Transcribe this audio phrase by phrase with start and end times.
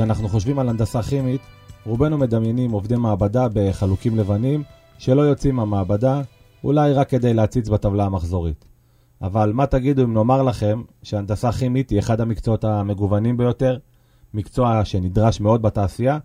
[0.00, 1.40] כשאנחנו חושבים על הנדסה כימית,
[1.86, 4.62] רובנו מדמיינים עובדי מעבדה בחלוקים לבנים,
[4.98, 6.22] שלא יוצאים מהמעבדה,
[6.64, 8.64] אולי רק כדי להציץ בטבלה המחזורית.
[9.22, 13.78] אבל מה תגידו אם נאמר לכם שהנדסה כימית היא אחד המקצועות המגוונים ביותר,
[14.34, 16.18] מקצוע שנדרש מאוד בתעשייה,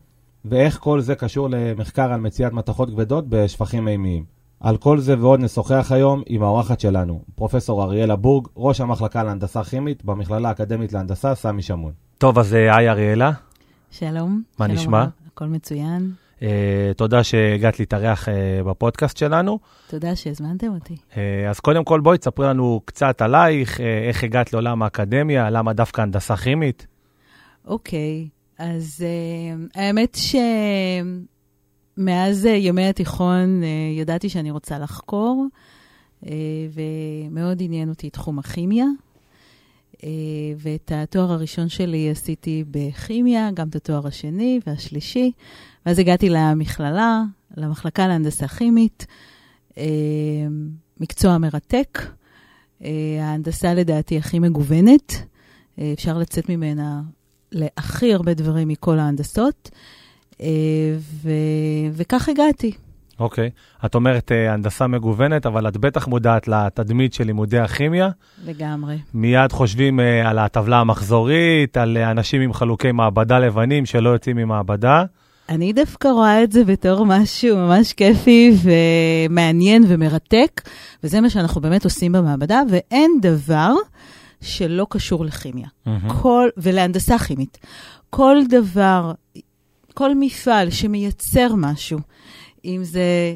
[0.46, 4.24] ואיך כל זה קשור למחקר על מציאת מתכות כבדות בשפכים מימיים.
[4.60, 9.64] על כל זה ועוד נשוחח היום עם האורחת שלנו, פרופסור אריאלה בורג, ראש המחלקה להנדסה
[9.64, 11.92] כימית במכללה האקדמית להנדסה, סמי שמון.
[12.18, 13.32] טוב, אז אה, היי אריאלה.
[14.00, 14.44] שלום.
[14.60, 15.04] מה שלום נשמע?
[15.04, 16.14] רב, הכל מצוין.
[16.40, 16.44] Uh,
[16.98, 18.32] תודה שהגעת להתארח uh,
[18.70, 19.60] בפודקאסט שלנו.
[19.88, 20.96] תודה שהזמנתם אותי.
[21.12, 21.16] Uh,
[21.50, 26.02] אז קודם כל בואי תספרי לנו קצת עלייך, uh, איך הגעת לעולם האקדמיה, למה דווקא
[26.02, 26.88] הנדסה כימית.
[27.66, 30.18] אוקיי, אז uh, האמת
[31.98, 33.66] שמאז uh, ימי התיכון uh,
[34.00, 35.48] ידעתי שאני רוצה לחקור,
[36.24, 36.28] uh,
[36.74, 38.86] ומאוד עניין אותי תחום הכימיה.
[39.96, 40.06] Uh,
[40.58, 45.32] ואת התואר הראשון שלי עשיתי בכימיה, גם את התואר השני והשלישי.
[45.86, 47.24] ואז הגעתי למכללה,
[47.58, 49.06] למחלקה להנדסה כימית,
[49.70, 49.76] uh,
[51.00, 52.00] מקצוע מרתק.
[52.82, 52.86] Uh,
[53.22, 55.14] ההנדסה לדעתי הכי מגוונת.
[55.94, 57.02] אפשר לצאת ממנה
[57.52, 59.70] להכי הרבה דברים מכל ההנדסות,
[60.42, 60.48] אה,
[61.00, 61.30] ו...
[61.94, 62.72] וכך הגעתי.
[63.20, 63.50] אוקיי.
[63.54, 63.86] Okay.
[63.86, 68.10] את אומרת uh, הנדסה מגוונת, אבל את בטח מודעת לתדמית של לימודי הכימיה.
[68.46, 68.98] לגמרי.
[69.14, 74.36] מיד חושבים uh, על הטבלה המחזורית, על uh, אנשים עם חלוקי מעבדה לבנים שלא יוצאים
[74.36, 75.04] ממעבדה.
[75.50, 80.62] אני דווקא רואה את זה בתור משהו ממש כיפי ומעניין ומרתק,
[81.04, 83.74] וזה מה שאנחנו באמת עושים במעבדה, ואין דבר
[84.42, 85.68] שלא קשור לכימיה.
[85.68, 86.14] Mm-hmm.
[86.22, 87.58] כל, ולהנדסה כימית.
[88.10, 89.12] כל דבר,
[89.94, 92.00] כל מפעל שמייצר משהו,
[92.66, 93.36] אם זה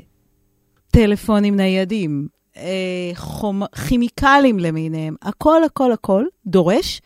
[0.92, 3.62] טלפונים ניידים, אה, חומ...
[3.88, 7.02] כימיקלים למיניהם, הכל, הכל, הכל דורש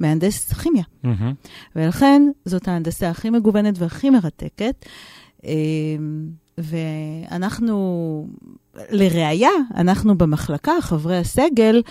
[0.00, 0.84] מהנדס כימיה.
[1.04, 1.48] Mm-hmm.
[1.76, 4.86] ולכן זאת ההנדסה הכי מגוונת והכי מרתקת.
[5.44, 5.52] אה,
[6.58, 8.26] ואנחנו,
[8.90, 11.82] לראיה, אנחנו במחלקה, חברי הסגל,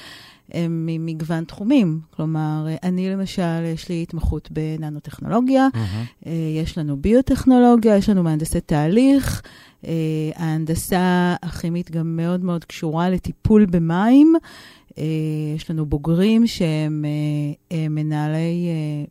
[0.52, 2.00] הם ממגוון תחומים.
[2.12, 6.30] כלומר, אני למשל, יש לי התמחות בננו-טכנולוגיה, mm-hmm.
[6.64, 9.42] יש לנו ביוטכנולוגיה, יש לנו מהנדסי תהליך.
[10.36, 14.34] ההנדסה הכימית גם מאוד מאוד קשורה לטיפול במים.
[15.56, 17.06] יש לנו בוגרים שהם
[17.90, 18.68] מנהלי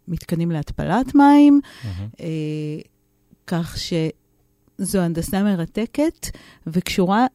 [0.08, 2.22] מתקנים להתפלת מים, mm-hmm.
[3.46, 6.26] כך שזו הנדסה מרתקת
[6.66, 7.26] וקשורה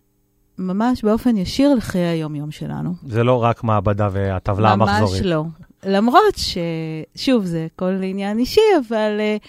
[0.59, 2.93] ממש באופן ישיר לחיי היום-יום שלנו.
[3.07, 5.21] זה לא רק מעבדה והטבלה ממש המחזורית.
[5.21, 5.43] ממש לא.
[5.85, 6.35] למרות
[7.15, 9.47] ששוב, זה כל עניין אישי, אבל uh,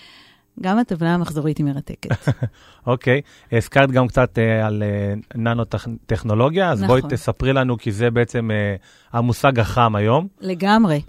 [0.61, 2.11] גם הטבלה המחזורית היא מרתקת.
[2.87, 3.57] אוקיי, okay.
[3.57, 7.01] הזכרת גם קצת uh, על uh, ננו-טכנולוגיה, אז נכון.
[7.01, 8.83] בואי תספרי לנו, כי זה בעצם uh,
[9.13, 10.27] המושג החם היום.
[10.41, 11.01] לגמרי.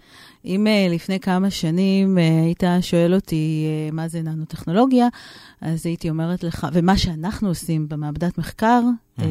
[0.46, 5.08] אם uh, לפני כמה שנים uh, היית שואל אותי uh, מה זה ננו-טכנולוגיה,
[5.62, 9.24] אז הייתי אומרת לך, ומה שאנחנו עושים במעבדת מחקר, mm-hmm.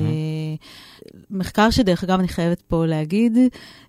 [1.30, 3.38] מחקר שדרך אגב, אני חייבת פה להגיד,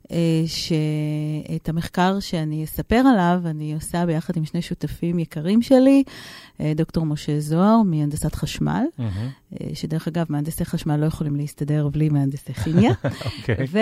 [0.03, 0.07] uh,
[0.45, 6.03] שאת המחקר שאני אספר עליו, אני עושה ביחד עם שני שותפים יקרים שלי,
[6.57, 9.55] uh, דוקטור משה זוהר מהנדסת חשמל, mm-hmm.
[9.73, 13.77] שדרך אגב, מהנדסי חשמל לא יכולים להסתדר בלי מהנדסי כימיה, okay.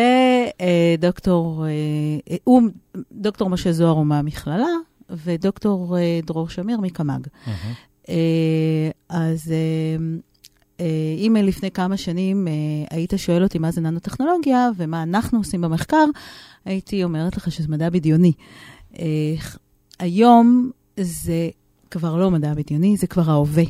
[0.97, 2.61] ודוקטור, uh, הוא,
[3.11, 4.67] דוקטור משה זוהר הוא מהמכללה,
[5.09, 7.27] ודוקטור דרור שמיר מקמ"ג.
[7.27, 8.09] Mm-hmm.
[9.09, 9.53] אז
[11.17, 12.47] אם לפני כמה שנים
[12.89, 16.05] היית שואל אותי מה זה ננו-טכנולוגיה ומה אנחנו עושים במחקר,
[16.65, 18.31] הייתי אומרת לך שזה מדע בדיוני.
[19.99, 21.49] היום זה
[21.91, 23.63] כבר לא מדע בדיוני, זה כבר ההווה.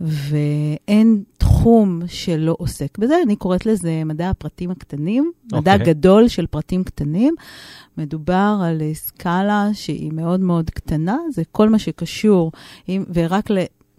[0.00, 3.14] ואין תחום שלא עוסק בזה.
[3.24, 5.56] אני קוראת לזה מדע הפרטים הקטנים, okay.
[5.56, 5.86] מדע אוקיי.
[5.86, 7.34] גדול של פרטים קטנים.
[7.98, 12.52] מדובר על סקאלה שהיא מאוד מאוד קטנה, זה כל מה שקשור,
[12.86, 13.48] עם, ורק.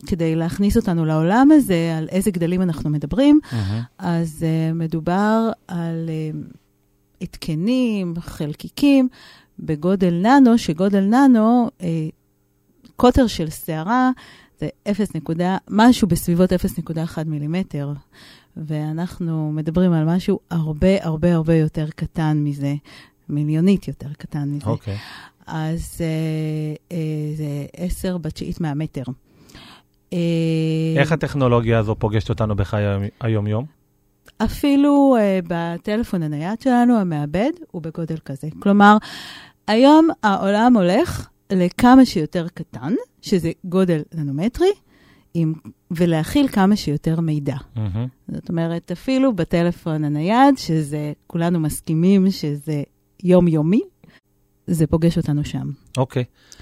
[0.01, 3.55] כדי להכניס אותנו לעולם הזה, על איזה גדלים אנחנו מדברים, uh-huh.
[3.97, 6.55] אז uh, מדובר על uh,
[7.21, 9.07] התקנים, חלקיקים,
[9.59, 11.83] בגודל ננו, שגודל ננו, uh,
[12.95, 14.11] קוטר של שערה,
[14.59, 17.93] זה 0 נקודה, משהו בסביבות 0.1 מילימטר.
[18.57, 22.75] ואנחנו מדברים על משהו הרבה הרבה הרבה יותר קטן מזה,
[23.29, 24.65] מיליונית יותר קטן מזה.
[24.65, 24.95] אוקיי.
[24.95, 24.99] Okay.
[25.47, 29.03] אז uh, uh, זה 10 בתשיעית מהמטר.
[30.97, 32.85] איך הטכנולוגיה הזו פוגשת אותנו בחיי
[33.21, 33.65] היום-יום?
[34.37, 38.47] אפילו uh, בטלפון הנייד שלנו, המעבד הוא בגודל כזה.
[38.59, 38.97] כלומר,
[39.67, 44.71] היום העולם הולך לכמה שיותר קטן, שזה גודל ננומטרי,
[45.33, 45.53] עם,
[45.91, 47.55] ולהכיל כמה שיותר מידע.
[47.55, 47.79] Mm-hmm.
[48.31, 52.83] זאת אומרת, אפילו בטלפון הנייד, שזה, כולנו מסכימים שזה
[53.23, 53.81] יומיומי,
[54.67, 55.69] זה פוגש אותנו שם.
[55.97, 56.23] אוקיי.
[56.23, 56.60] Okay.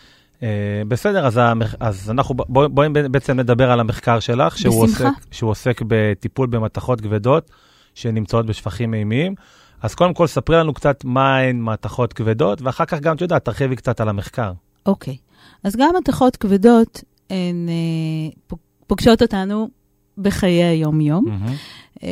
[0.88, 1.76] בסדר, אז, המח...
[1.80, 7.02] אז אנחנו בואי בוא בעצם נדבר על המחקר שלך, שהוא עוסק, שהוא עוסק בטיפול במתכות
[7.02, 7.52] כבדות
[7.96, 9.36] שנמצאות בשפכים מימיים.
[9.82, 13.76] אז קודם כל, ספרי לנו קצת מהן מתכות כבדות, ואחר כך גם, את יודעת, תרחיבי
[13.76, 14.52] קצת על המחקר.
[14.86, 15.14] אוקיי.
[15.14, 15.30] Okay.
[15.64, 18.56] אז גם מתכות כבדות, הן אה,
[18.88, 19.70] פוגשות אותנו
[20.18, 21.26] בחיי היום-יום.
[21.28, 22.04] Mm-hmm.
[22.04, 22.10] אה,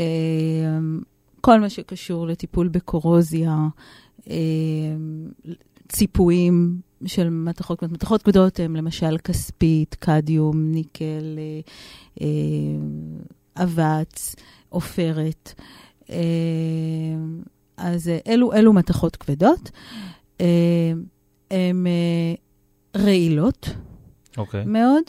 [1.42, 3.58] כל מה שקשור לטיפול בקורוזיה,
[4.30, 4.36] אה,
[5.90, 11.60] ציפויים של מתכות, מתכות כבדות הן למשל כספית, קדיום, ניקל, אה,
[12.22, 14.36] אה, אבץ,
[14.70, 15.54] עופרת.
[16.10, 16.16] אה,
[17.78, 19.72] אז אלו, אלו מתכות כבדות.
[21.52, 21.86] הן
[22.98, 24.38] רעילות okay.
[24.38, 24.66] אוקיי.
[24.66, 25.04] מאוד,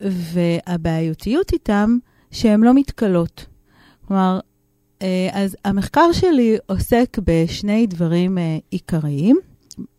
[0.00, 1.96] והבעיותיות איתן
[2.30, 3.46] שהן לא מתכלות.
[4.08, 4.40] כלומר,
[5.32, 8.38] אז המחקר שלי עוסק בשני דברים
[8.70, 9.36] עיקריים.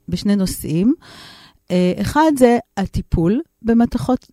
[0.10, 0.94] בשני נושאים.
[1.72, 4.28] אה, אחד זה הטיפול במתכות,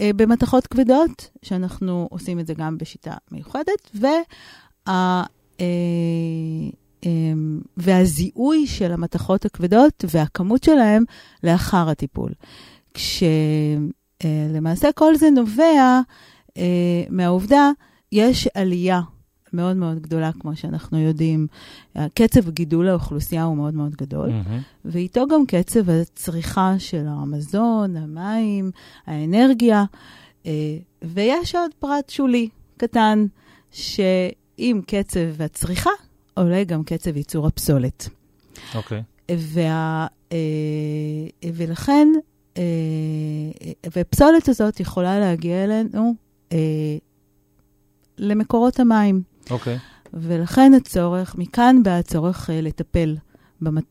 [0.00, 4.10] אה, במתכות כבדות, שאנחנו עושים את זה גם בשיטה מיוחדת, וה,
[4.88, 5.22] אה,
[7.76, 11.04] והזיהוי של המתכות הכבדות והכמות שלהם
[11.44, 12.32] לאחר הטיפול.
[12.94, 16.00] כשלמעשה כל זה נובע
[17.10, 17.70] מהעובדה,
[18.12, 19.00] יש עלייה
[19.56, 21.46] מאוד מאוד גדולה, כמו שאנחנו יודעים.
[22.14, 24.60] קצב גידול האוכלוסייה הוא מאוד מאוד גדול, mm-hmm.
[24.84, 28.70] ואיתו גם קצב הצריכה של המזון, המים,
[29.06, 29.84] האנרגיה.
[30.46, 33.26] אה, ויש עוד פרט שולי קטן,
[33.70, 35.90] שעם קצב הצריכה
[36.34, 38.08] עולה גם קצב ייצור הפסולת.
[38.74, 38.98] אוקיי.
[38.98, 39.32] Okay.
[39.38, 40.38] וה, אה,
[41.54, 42.08] ולכן,
[42.56, 42.62] אה,
[43.96, 46.14] ופסולת הזאת יכולה להגיע אלינו
[48.18, 49.22] למקורות המים.
[49.50, 49.76] אוקיי.
[49.76, 49.78] Okay.
[50.12, 53.16] ולכן הצורך, מכאן בא הצורך uh, לטפל
[53.60, 53.84] במת...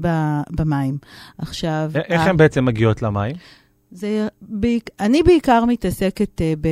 [0.00, 0.06] ב...
[0.50, 0.98] במים.
[1.38, 1.90] עכשיו...
[1.94, 3.36] איך הן בעצם מגיעות למים?
[3.90, 4.90] זה, בעיק...
[5.00, 6.68] אני בעיקר מתעסקת uh, ב...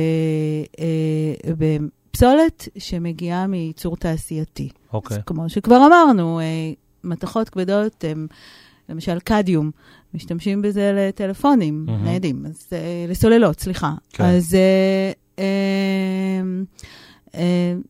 [0.71, 4.69] uh, בפסולת שמגיעה מייצור תעשייתי.
[4.93, 5.17] אוקיי.
[5.17, 5.21] Okay.
[5.21, 6.43] כמו שכבר אמרנו, uh,
[7.03, 8.27] מתכות כבדות הן,
[8.89, 9.71] למשל קדיום,
[10.13, 11.91] משתמשים בזה לטלפונים mm-hmm.
[11.91, 13.93] ניידים, אז uh, לסוללות, סליחה.
[14.09, 14.23] כן.
[14.23, 14.53] אז...
[14.53, 16.41] Uh, uh, אה,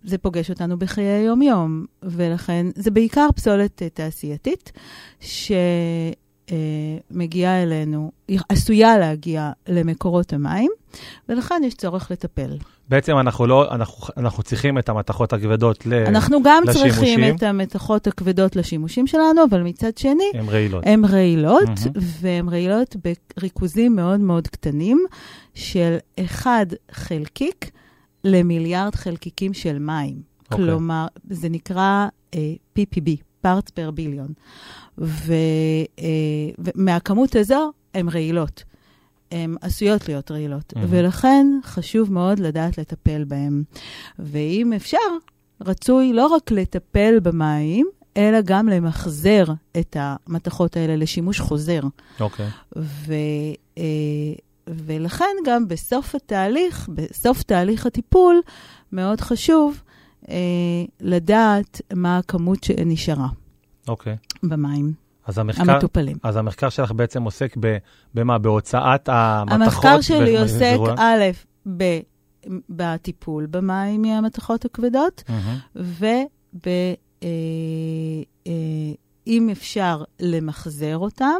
[0.03, 4.71] זה פוגש אותנו בחיי היום-יום, ולכן זה בעיקר פסולת אה, תעשייתית,
[6.49, 10.71] שמגיעה אלינו, היא עשויה להגיע למקורות המים,
[11.29, 12.57] ולכן יש צורך לטפל.
[12.89, 16.91] בעצם אנחנו לא, אנחנו, אנחנו צריכים את המתכות הכבדות ל, אנחנו גם לשימושים.
[16.91, 20.31] צריכים את המתכות הכבדות לשימושים שלנו, אבל מצד שני...
[20.33, 20.83] הן רעילות.
[20.85, 21.99] הן רעילות, mm-hmm.
[22.21, 22.95] והן רעילות
[23.37, 25.05] בריכוזים מאוד מאוד קטנים
[25.53, 27.71] של אחד חלקיק.
[28.23, 30.15] למיליארד חלקיקים של מים.
[30.15, 30.53] Okay.
[30.53, 30.65] אוקיי.
[30.65, 32.35] כלומר, זה נקרא uh,
[32.79, 33.09] PPB,
[33.45, 34.31] parts per billion.
[36.57, 38.63] ומהכמות uh, הזו הן רעילות.
[39.31, 40.79] הן עשויות להיות רעילות, mm-hmm.
[40.89, 43.63] ולכן חשוב מאוד לדעת לטפל בהן.
[44.19, 44.97] ואם אפשר,
[45.61, 49.43] רצוי לא רק לטפל במים, אלא גם למחזר
[49.79, 51.81] את המתכות האלה לשימוש חוזר.
[52.19, 52.47] אוקיי.
[52.47, 52.79] Okay.
[54.67, 58.41] ולכן גם בסוף התהליך, בסוף תהליך הטיפול,
[58.91, 59.81] מאוד חשוב
[60.29, 60.35] אה,
[61.01, 63.27] לדעת מה הכמות שנשארה.
[63.87, 64.15] אוקיי.
[64.43, 64.93] במים.
[65.25, 66.17] אז המחקר, המטופלים.
[66.23, 67.77] אז המחקר שלך בעצם עוסק ב,
[68.13, 68.37] במה?
[68.37, 69.61] בהוצאת המתכות?
[69.61, 71.23] המחקר שלי עוסק, א',
[71.77, 71.99] ב,
[72.69, 75.75] בטיפול במים מהמתכות הכבדות, mm-hmm.
[75.75, 76.65] וב...
[77.23, 77.29] אה,
[78.47, 78.51] אה,
[79.27, 81.39] אם אפשר למחזר אותם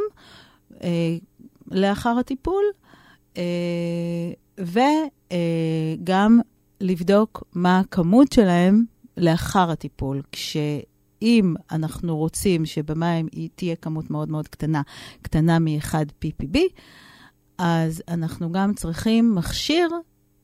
[0.82, 1.16] אה,
[1.70, 2.64] לאחר הטיפול,
[4.58, 6.40] וגם
[6.80, 8.84] לבדוק מה הכמות שלהם
[9.16, 10.22] לאחר הטיפול.
[10.32, 14.82] כשאם אנחנו רוצים שבמים היא תהיה כמות מאוד מאוד קטנה,
[15.22, 16.58] קטנה מ-1 PPB,
[17.58, 19.88] אז אנחנו גם צריכים מכשיר,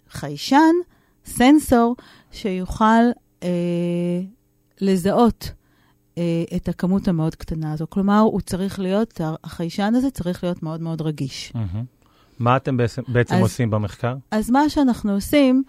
[0.09, 0.75] חיישן,
[1.25, 1.97] סנסור,
[2.31, 2.85] שיוכל
[3.43, 4.21] אה,
[4.81, 5.53] לזהות
[6.19, 7.87] אה, את הכמות המאוד קטנה הזו.
[7.91, 11.53] כלומר, הוא צריך להיות, החיישן הזה צריך להיות מאוד מאוד רגיש.
[11.55, 11.98] Mm-hmm.
[12.39, 14.17] מה אתם בעצם, בעצם אז, עושים במחקר?
[14.31, 15.63] אז מה שאנחנו עושים,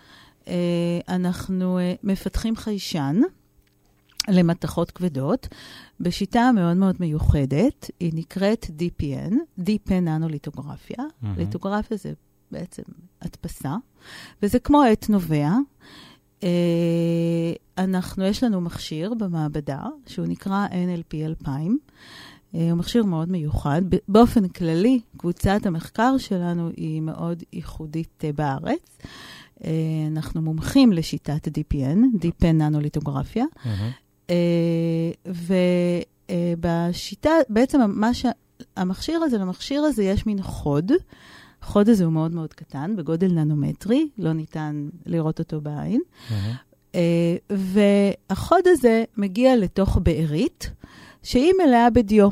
[0.47, 3.21] אה, אנחנו אה, מפתחים חיישן
[4.27, 5.47] למתכות כבדות
[5.99, 10.97] בשיטה מאוד מאוד מיוחדת, היא נקראת DPN, DPN ננו-ליטוגרפיה.
[10.97, 11.27] Mm-hmm.
[11.37, 12.13] ליטוגרפיה זה
[12.51, 12.83] בעצם
[13.21, 13.75] הדפסה,
[14.43, 15.49] וזה כמו עת נובע.
[16.43, 21.79] אה, אנחנו, יש לנו מכשיר במעבדה שהוא נקרא NLP 2000.
[22.51, 23.81] הוא מכשיר מאוד מיוחד.
[24.07, 28.97] באופן כללי, קבוצת המחקר שלנו היא מאוד ייחודית אה, בארץ.
[29.63, 29.71] אה,
[30.07, 33.45] אנחנו מומחים לשיטת DPN, DPN ננו-ליטוגרפיה.
[33.65, 34.29] Mm-hmm.
[36.59, 38.25] ובשיטה, בעצם מה ש...
[38.75, 40.91] המכשיר הזה, למכשיר הזה יש מין חוד.
[41.61, 46.01] החוד הזה הוא מאוד מאוד קטן, בגודל ננומטרי, לא ניתן לראות אותו בעין.
[46.01, 46.33] Mm-hmm.
[47.49, 50.71] והחוד הזה מגיע לתוך בארית,
[51.23, 52.29] שהיא מלאה בדיו.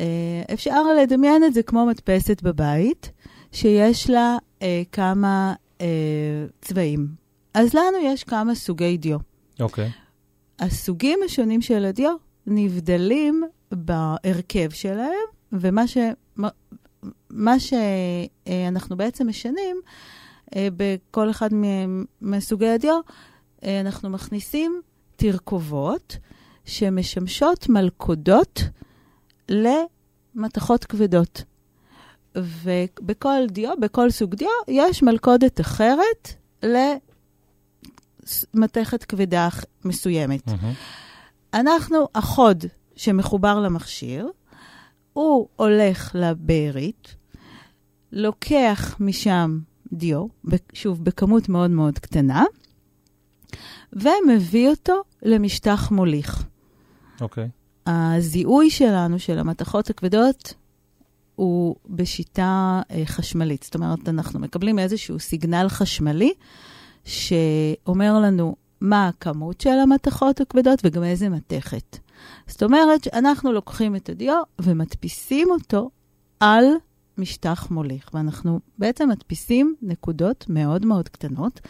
[0.00, 3.10] אה, אפשר לדמיין את זה כמו מדפסת בבית,
[3.52, 5.86] שיש לה אה, כמה אה,
[6.60, 7.06] צבעים.
[7.54, 9.18] אז לנו יש כמה סוגי דיו.
[9.60, 9.86] אוקיי.
[9.86, 10.64] Okay.
[10.64, 12.14] הסוגים השונים של הדיו
[12.46, 15.98] נבדלים בהרכב שלהם, ומה ש...
[17.30, 19.90] מה שאנחנו בעצם משנים אה,
[20.56, 21.50] בכל אחד
[22.22, 23.00] מסוגי הדיו,
[23.64, 24.80] אה, אנחנו מכניסים
[25.16, 26.16] תרכובות
[26.64, 28.62] שמשמשות מלכודות
[29.48, 31.44] למתכות כבדות.
[32.34, 36.34] ובכל דיו, בכל סוג דיו, יש מלכודת אחרת
[38.54, 39.48] למתכת כבדה
[39.84, 40.48] מסוימת.
[40.48, 41.54] Mm-hmm.
[41.54, 42.64] אנחנו, החוד
[42.96, 44.28] שמחובר למכשיר,
[45.12, 47.14] הוא הולך לבארית,
[48.12, 49.58] לוקח משם
[49.92, 50.26] דיו,
[50.72, 52.44] שוב, בכמות מאוד מאוד קטנה,
[53.92, 56.44] ומביא אותו למשטח מוליך.
[57.20, 57.44] אוקיי.
[57.44, 57.90] Okay.
[57.90, 60.54] הזיהוי שלנו, של המתכות הכבדות,
[61.34, 63.62] הוא בשיטה אה, חשמלית.
[63.62, 66.32] זאת אומרת, אנחנו מקבלים איזשהו סיגנל חשמלי
[67.04, 71.98] שאומר לנו מה הכמות של המתכות הכבדות וגם איזה מתכת.
[72.46, 75.90] זאת אומרת שאנחנו לוקחים את הדיו ומדפיסים אותו
[76.40, 76.64] על
[77.18, 81.60] משטח מוליך, ואנחנו בעצם מדפיסים נקודות מאוד מאוד קטנות.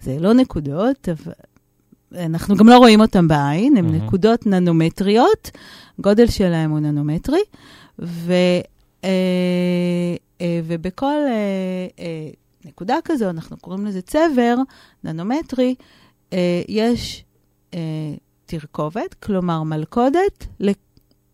[0.00, 1.32] זה לא נקודות, אבל
[2.12, 3.92] אנחנו גם לא רואים אותן בעין, הן mm-hmm.
[3.92, 5.50] נקודות ננומטריות,
[6.00, 7.42] גודל שלהן הוא ננומטרי,
[7.98, 8.32] ו,
[9.04, 9.10] אה,
[10.40, 12.30] אה, ובכל אה, אה,
[12.64, 14.56] נקודה כזו, אנחנו קוראים לזה צבר
[15.04, 15.74] ננומטרי,
[16.32, 17.24] אה, יש
[17.74, 17.80] אה,
[18.46, 20.46] תרכובת, כלומר מלכודת,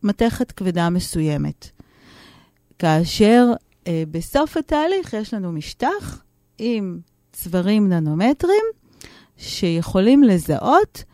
[0.03, 1.80] למתכת כבדה מסוימת.
[2.81, 3.47] כאשר
[3.87, 6.23] אה, בסוף התהליך יש לנו משטח
[6.59, 7.01] עם
[7.33, 8.65] צברים ננומטרים
[9.37, 11.05] שיכולים לזהות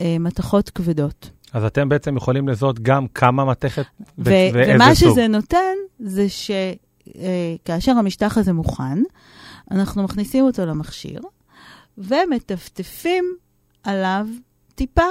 [0.00, 1.30] אה, מתכות כבדות.
[1.52, 4.74] אז אתם בעצם יכולים לזהות גם כמה מתכת ו- ואיזה סוג.
[4.74, 8.98] ומה שזה נותן זה שכאשר אה, המשטח הזה מוכן,
[9.70, 11.20] אנחנו מכניסים אותו למכשיר
[11.98, 13.24] ומטפטפים
[13.82, 14.26] עליו
[14.74, 15.08] טיפה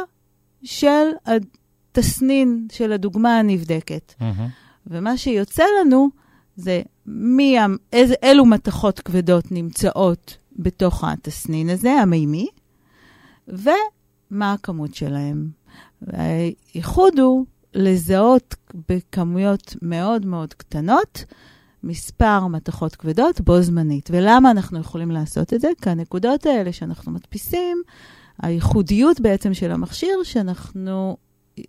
[0.63, 4.13] של התסנין של הדוגמה הנבדקת.
[4.19, 4.60] Mm-hmm.
[4.88, 6.09] ומה שיוצא לנו
[6.55, 7.57] זה מי,
[7.93, 12.47] איזה, אילו מתכות כבדות נמצאות בתוך התסנין הזה, המימי,
[13.47, 15.50] ומה הכמות שלהם.
[16.07, 18.55] הייחוד הוא לזהות
[18.89, 21.25] בכמויות מאוד מאוד קטנות
[21.83, 24.09] מספר מתכות כבדות בו זמנית.
[24.11, 25.69] ולמה אנחנו יכולים לעשות את זה?
[25.81, 27.81] כי הנקודות האלה שאנחנו מדפיסים,
[28.41, 31.17] הייחודיות בעצם של המכשיר, שאנחנו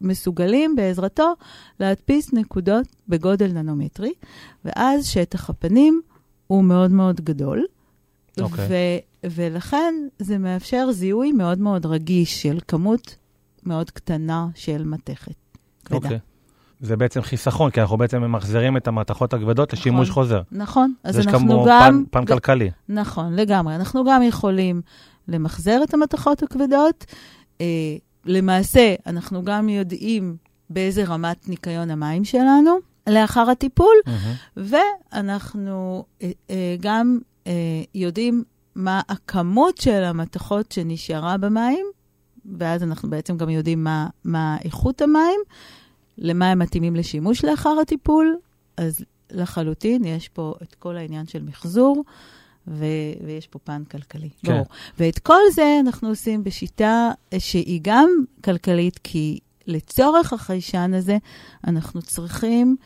[0.00, 1.32] מסוגלים בעזרתו
[1.80, 4.12] להדפיס נקודות בגודל ננומטרי,
[4.64, 6.00] ואז שטח הפנים
[6.46, 7.64] הוא מאוד מאוד גדול.
[8.40, 8.42] Okay.
[8.42, 8.66] אוקיי.
[8.68, 13.16] ו- ולכן זה מאפשר זיהוי מאוד מאוד רגיש של כמות
[13.62, 15.32] מאוד קטנה של מתכת
[15.84, 15.98] כבדה.
[15.98, 16.04] Okay.
[16.04, 16.18] אוקיי.
[16.80, 20.42] זה בעצם חיסכון, כי אנחנו בעצם ממחזרים את המתכות הכבדות נכון, לשימוש חוזר.
[20.52, 21.44] נכון, אז אנחנו גם...
[21.44, 22.70] יש כמו פן, פן כלכלי.
[22.88, 23.74] נכון, לגמרי.
[23.74, 24.82] אנחנו גם יכולים
[25.28, 27.04] למחזר את המתכות הכבדות.
[27.60, 27.66] אה,
[28.26, 30.36] למעשה, אנחנו גם יודעים
[30.70, 34.60] באיזה רמת ניקיון המים שלנו לאחר הטיפול, mm-hmm.
[35.12, 41.86] ואנחנו אה, אה, גם אה, יודעים מה הכמות של המתכות שנשארה במים,
[42.58, 45.40] ואז אנחנו בעצם גם יודעים מה, מה איכות המים,
[46.18, 48.36] למה הם מתאימים לשימוש לאחר הטיפול.
[48.76, 52.04] אז לחלוטין יש פה את כל העניין של מחזור.
[52.66, 54.52] ו- ויש פה פן כלכלי, כן.
[54.52, 54.66] ברור.
[54.98, 58.08] ואת כל זה אנחנו עושים בשיטה שהיא גם
[58.44, 61.18] כלכלית, כי לצורך החיישן הזה
[61.66, 62.76] אנחנו צריכים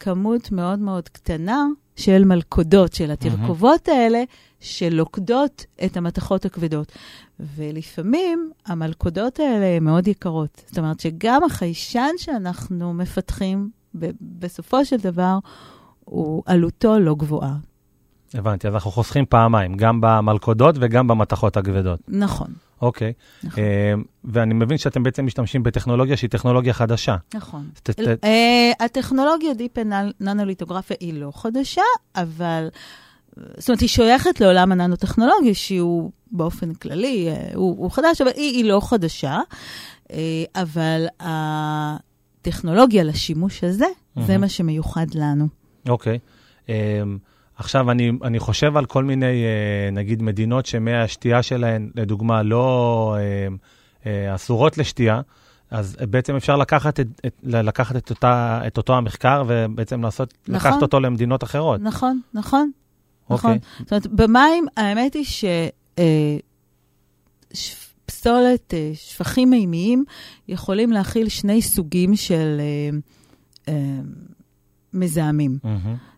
[0.00, 3.92] כמות מאוד מאוד קטנה של מלכודות, של התרכובות mm-hmm.
[3.92, 4.22] האלה,
[4.60, 6.92] שלוקדות את המתכות הכבדות.
[7.40, 10.62] ולפעמים המלכודות האלה הן מאוד יקרות.
[10.66, 13.70] זאת אומרת שגם החיישן שאנחנו מפתחים,
[14.20, 15.38] בסופו של דבר,
[16.04, 17.56] הוא עלותו לא גבוהה.
[18.34, 22.00] הבנתי, אז אנחנו חוסכים פעמיים, גם במלכודות וגם במתכות הכבדות.
[22.08, 22.48] נכון.
[22.82, 23.12] אוקיי.
[23.44, 23.62] נכון.
[23.62, 27.16] Uh, ואני מבין שאתם בעצם משתמשים בטכנולוגיה שהיא טכנולוגיה חדשה.
[27.34, 27.68] נכון.
[27.82, 27.98] ת, ת...
[27.98, 29.78] Uh, הטכנולוגיה דיפ
[30.20, 31.82] ננוליטוגרפיה היא לא חדשה,
[32.16, 32.68] אבל...
[33.56, 38.56] זאת אומרת, היא שייכת לעולם הננו-טכנולוגיה, שהוא באופן כללי, uh, הוא, הוא חדש, אבל היא,
[38.56, 39.40] היא לא חדשה.
[40.54, 44.22] אבל הטכנולוגיה לשימוש הזה, mm-hmm.
[44.22, 45.48] זה מה שמיוחד לנו.
[45.88, 46.18] אוקיי.
[46.18, 46.68] Okay.
[46.68, 46.70] Um,
[47.62, 53.16] עכשיו, אני, אני חושב על כל מיני, אה, נגיד, מדינות שמי השתייה שלהן, לדוגמה, לא
[53.18, 53.48] אה,
[54.06, 55.20] אה, אסורות לשתייה,
[55.70, 60.70] אז בעצם אפשר לקחת את, את, לקחת את, אותה, את אותו המחקר ובעצם לעשות, נכון,
[60.70, 61.80] לקחת אותו למדינות אחרות.
[61.80, 62.70] נכון, נכון.
[63.30, 63.50] נכון.
[63.50, 63.58] אוקיי.
[63.78, 65.44] זאת אומרת, במים, האמת היא ש...
[68.06, 70.04] פסולת, שפכים מימיים,
[70.48, 72.98] יכולים להכיל שני סוגים של אה,
[73.68, 74.00] אה,
[74.92, 75.58] מזהמים.
[75.64, 76.11] Mm-hmm.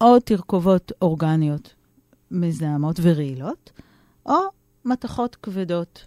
[0.00, 1.74] או תרכובות אורגניות
[2.30, 3.70] מזהמות ורעילות,
[4.26, 4.34] או
[4.84, 6.04] מתכות כבדות,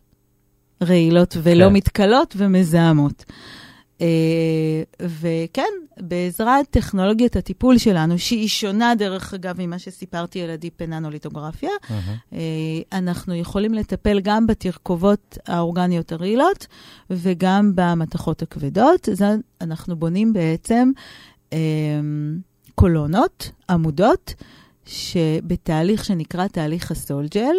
[0.84, 1.74] רעילות ולא כן.
[1.74, 3.26] מתכלות ומזהמות.
[4.02, 12.36] אה, וכן, בעזרת טכנולוגיית הטיפול שלנו, שהיא שונה, דרך אגב, ממה שסיפרתי על הדיפ-ננוליטוגרפיה, uh-huh.
[12.94, 16.68] אנחנו יכולים לטפל גם בתרכובות האורגניות הרעילות
[17.10, 19.10] וגם במתכות הכבדות.
[19.62, 20.92] אנחנו בונים בעצם
[21.54, 21.58] אה,
[22.82, 24.34] קולונות, עמודות,
[24.86, 27.56] שבתהליך שנקרא תהליך הסולג'ל,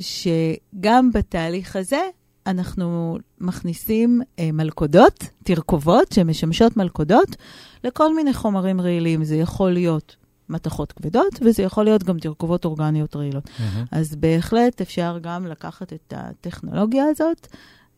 [0.00, 2.00] שגם בתהליך הזה
[2.46, 7.36] אנחנו מכניסים אה, מלכודות, תרכובות, שמשמשות מלכודות,
[7.84, 9.24] לכל מיני חומרים רעילים.
[9.24, 10.16] זה יכול להיות
[10.48, 13.44] מתכות כבדות, וזה יכול להיות גם תרכובות אורגניות רעילות.
[13.44, 13.86] Mm-hmm.
[13.92, 17.46] אז בהחלט אפשר גם לקחת את הטכנולוגיה הזאת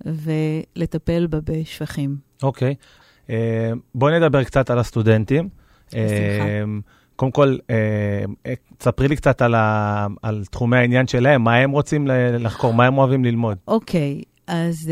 [0.05, 2.17] ולטפל בה בשפכים.
[2.43, 2.75] אוקיי.
[2.79, 3.02] Okay.
[3.31, 5.49] אה, בואי נדבר קצת על הסטודנטים.
[5.89, 6.05] בשמחה.
[6.05, 6.83] Uh,
[7.17, 12.07] קודם כל, אה, תספרי לי קצת על, ה, על תחומי העניין שלהם, מה הם רוצים
[12.39, 13.59] לחקור, מה הם אוהבים ללמוד.
[13.69, 14.91] אוקיי, okay, אז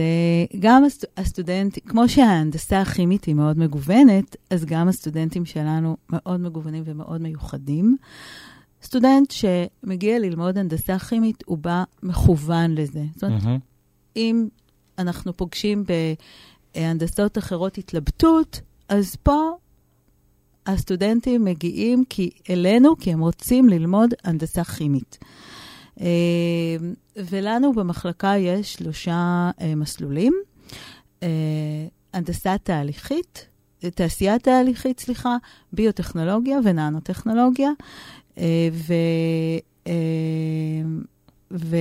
[0.58, 6.82] גם הסט, הסטודנטים, כמו שההנדסה הכימית היא מאוד מגוונת, אז גם הסטודנטים שלנו מאוד מגוונים
[6.86, 7.96] ומאוד מיוחדים.
[8.82, 13.02] סטודנט שמגיע ללמוד הנדסה כימית, הוא בא מכוון לזה.
[13.14, 14.16] זאת אומרת, mm-hmm.
[14.16, 14.48] אם
[14.98, 15.84] אנחנו פוגשים
[16.74, 19.50] בהנדסות אחרות התלבטות, אז פה
[20.66, 25.18] הסטודנטים מגיעים כי, אלינו כי הם רוצים ללמוד הנדסה כימית.
[26.00, 26.06] אה,
[27.16, 30.32] ולנו במחלקה יש שלושה אה, מסלולים.
[31.22, 31.28] אה,
[32.12, 33.46] הנדסה תהליכית,
[33.78, 35.36] תעשייה תהליכית, סליחה,
[35.72, 37.70] ביוטכנולוגיה וננו-טכנולוגיה.
[41.52, 41.74] ו...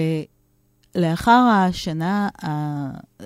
[0.95, 2.29] ולאחר השנה,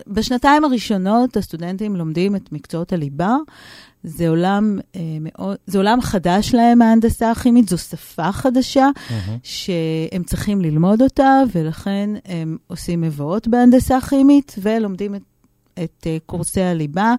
[0.08, 3.36] בשנתיים הראשונות הסטודנטים לומדים את מקצועות הליבה,
[4.04, 9.32] זה עולם, אה, מאוד, זה עולם חדש להם, ההנדסה הכימית, זו שפה חדשה mm-hmm.
[9.44, 15.22] שהם צריכים ללמוד אותה, ולכן הם עושים מבואות בהנדסה כימית ולומדים את,
[15.84, 17.16] את uh, קורסי הליבה,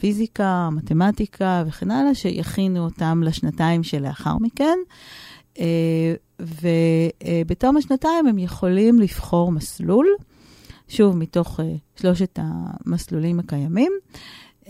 [0.00, 4.78] פיזיקה, מתמטיקה וכן הלאה, שיכינו אותם לשנתיים שלאחר מכן.
[6.40, 10.08] ובתום השנתיים הם יכולים לבחור מסלול,
[10.88, 11.62] שוב, מתוך uh,
[12.00, 13.92] שלושת המסלולים הקיימים.
[14.64, 14.68] Uh,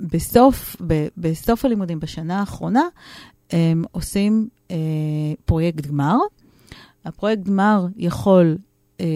[0.00, 0.76] ובסוף
[1.16, 2.88] בסוף הלימודים, בשנה האחרונה,
[3.50, 4.76] הם עושים אה,
[5.44, 6.16] פרויקט גמר.
[7.04, 8.56] הפרויקט גמר יכול,
[9.00, 9.06] אה,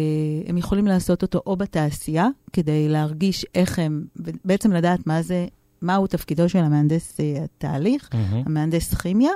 [0.46, 4.04] הם יכולים לעשות אותו או בתעשייה, כדי להרגיש איך הם,
[4.44, 5.46] בעצם לדעת מה זה,
[5.82, 8.46] מהו תפקידו של המהנדס אה, התהליך, mm-hmm.
[8.46, 9.32] המהנדס כימיה.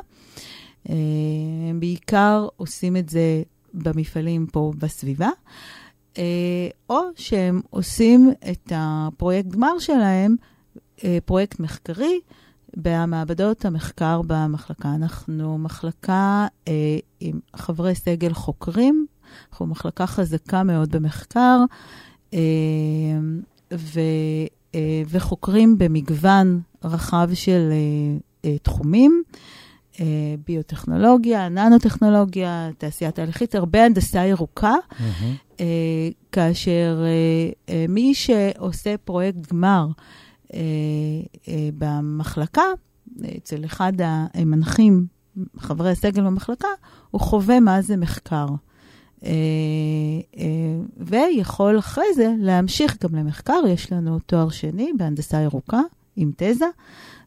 [1.68, 3.42] הם בעיקר עושים את זה
[3.74, 5.28] במפעלים פה בסביבה.
[6.18, 10.36] אה, או שהם עושים את הפרויקט גמר שלהם,
[11.04, 12.20] אה, פרויקט מחקרי,
[12.76, 14.94] במעבדות המחקר במחלקה.
[14.94, 19.06] אנחנו מחלקה אה, עם חברי סגל חוקרים,
[19.50, 21.58] אנחנו מחלקה חזקה מאוד במחקר,
[23.72, 24.00] ו,
[25.08, 27.72] וחוקרים במגוון רחב של
[28.62, 29.22] תחומים.
[30.00, 35.62] אה, ביוטכנולוגיה, ננו-טכנולוגיה, תעשייה תהליכית, הרבה הנדסה ירוקה, mm-hmm.
[36.32, 37.04] כאשר
[37.68, 39.86] אה, מי שעושה פרויקט גמר
[41.78, 42.62] במחלקה,
[43.36, 45.06] אצל אחד המנחים,
[45.58, 46.68] חברי הסגל במחלקה,
[47.10, 48.46] הוא חווה מה זה מחקר.
[50.96, 53.60] ויכול אחרי זה להמשיך גם למחקר.
[53.68, 55.80] יש לנו תואר שני בהנדסה ירוקה
[56.16, 56.66] עם תזה.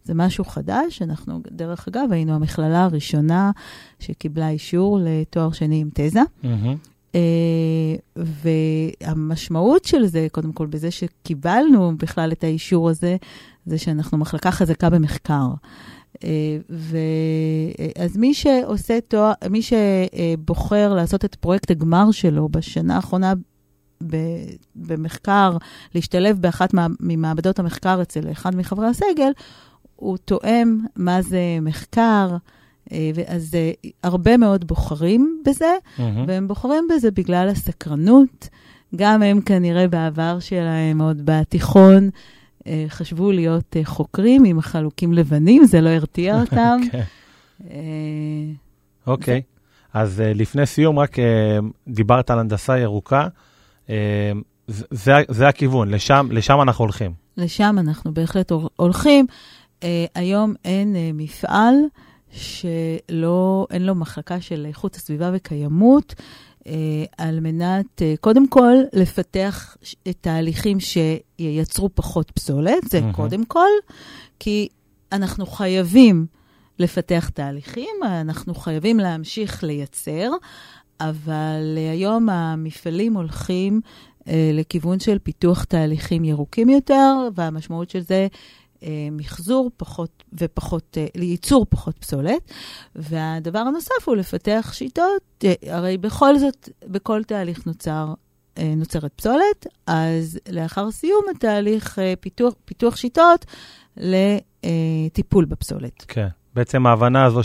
[0.04, 1.02] זה משהו חדש.
[1.02, 3.52] אנחנו, דרך אגב, היינו המכללה הראשונה
[4.00, 6.22] שקיבלה אישור לתואר שני עם תזה.
[6.44, 7.18] Mm-hmm.
[9.02, 13.18] והמשמעות של זה, קודם כל, בזה שקיבלנו בכלל את האישור הזה,
[13.66, 15.48] זה שאנחנו מחלקה חזקה במחקר.
[16.16, 16.18] Uh,
[16.70, 16.98] ו...
[18.00, 23.34] אז מי שעושה תואר, מי שבוחר לעשות את פרויקט הגמר שלו בשנה האחרונה
[24.76, 25.58] במחקר,
[25.96, 29.32] להשתלב באחת ממעבדות המחקר אצל אחד מחברי הסגל,
[29.96, 32.38] הוא תואם מה זה מחקר,
[32.92, 33.72] אה, אז אה,
[34.04, 36.02] הרבה מאוד בוחרים בזה, mm-hmm.
[36.28, 38.50] והם בוחרים בזה בגלל הסקרנות.
[38.96, 42.10] גם הם כנראה בעבר שלהם, עוד בתיכון, אה,
[42.88, 46.78] חשבו להיות חוקרים עם חלוקים לבנים, זה לא הרתיע אותם.
[46.92, 47.04] כן.
[49.08, 49.42] אוקיי,
[49.94, 51.18] אז לפני סיום, רק
[51.88, 53.28] דיברת על הנדסה ירוקה.
[54.68, 57.14] זה, זה הכיוון, לשם, לשם אנחנו הולכים.
[57.38, 59.26] לשם אנחנו בהחלט הולכים.
[60.16, 61.76] היום אין מפעל
[62.32, 66.16] שלא, אין לו מחלקה של איכות הסביבה וקיימות,
[67.18, 69.78] על מנת, קודם כל, לפתח
[70.22, 73.16] תהליכים שייצרו פחות פסולת, זה mm-hmm.
[73.16, 73.70] קודם כל,
[74.40, 74.68] כי
[75.12, 76.26] אנחנו חייבים
[76.80, 80.32] לפתח תהליכים, אנחנו חייבים להמשיך לייצר,
[81.00, 83.82] אבל היום המפעלים הולכים
[84.28, 88.28] אה, לכיוון של פיתוח תהליכים ירוקים יותר, והמשמעות של זה אה,
[89.12, 92.52] מחזור פחות ופחות, אה, ייצור פחות פסולת.
[92.96, 98.14] והדבר הנוסף הוא לפתח שיטות, אה, הרי בכל זאת, בכל תהליך נוצר
[98.58, 103.46] אה, נוצרת פסולת, אז לאחר סיום התהליך אה, פיתוח, פיתוח שיטות
[103.98, 106.06] לטיפול בפסולת.
[106.08, 107.44] כן, בעצם ההבנה הזו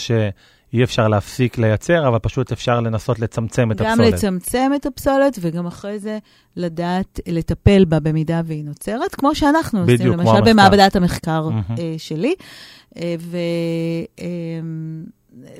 [0.70, 4.08] שאי אפשר להפסיק לייצר, אבל פשוט אפשר לנסות לצמצם את גם הפסולת.
[4.08, 6.18] גם לצמצם את הפסולת, וגם אחרי זה
[6.56, 10.50] לדעת לטפל בה במידה והיא נוצרת, כמו שאנחנו בדיוק, עושים, למשל המחקר.
[10.50, 11.48] במעבדת המחקר.
[11.78, 12.34] אה, שלי.
[12.96, 13.36] אה, ו...
[14.20, 14.24] אה,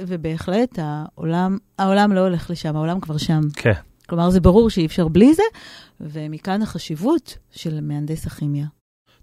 [0.01, 3.40] ובהחלט, העולם, העולם לא הולך לשם, העולם כבר שם.
[3.57, 3.73] כן.
[4.09, 5.42] כלומר, זה ברור שאי אפשר בלי זה,
[6.01, 8.66] ומכאן החשיבות של מהנדס הכימיה.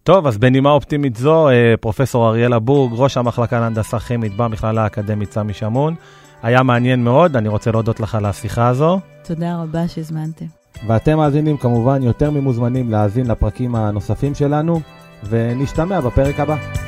[0.07, 5.31] טוב, אז בנימה אופטימית זו, אה, פרופסור אריאלה בורג, ראש המחלקה להנדסה כימית במכללה האקדמית
[5.31, 5.95] סמי שמון.
[6.43, 8.99] היה מעניין מאוד, אני רוצה להודות לך על השיחה הזו.
[9.23, 10.45] תודה רבה שהזמנתם.
[10.87, 14.81] ואתם מאזינים כמובן יותר ממוזמנים להאזין לפרקים הנוספים שלנו,
[15.29, 16.86] ונשתמע בפרק הבא.